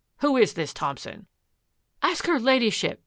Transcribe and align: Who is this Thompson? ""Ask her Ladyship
Who 0.21 0.35
is 0.35 0.53
this 0.55 0.73
Thompson? 0.73 1.27
""Ask 2.01 2.25
her 2.25 2.39
Ladyship 2.39 2.99